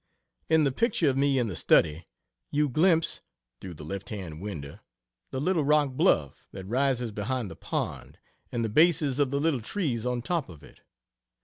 In 0.49 0.63
the 0.63 0.71
picture 0.71 1.09
of 1.11 1.15
me 1.15 1.37
in 1.37 1.45
the 1.45 1.55
study 1.55 2.07
you 2.49 2.69
glimpse 2.69 3.21
(through 3.59 3.75
the 3.75 3.85
left 3.85 4.09
hand 4.09 4.41
window) 4.41 4.79
the 5.29 5.39
little 5.39 5.63
rock 5.63 5.91
bluff 5.91 6.47
that 6.53 6.65
rises 6.65 7.11
behind 7.11 7.51
the 7.51 7.55
pond, 7.55 8.17
and 8.51 8.65
the 8.65 8.69
bases 8.69 9.19
of 9.19 9.29
the 9.29 9.39
little 9.39 9.61
trees 9.61 10.03
on 10.03 10.23
top 10.23 10.49
of 10.49 10.63
it. 10.63 10.81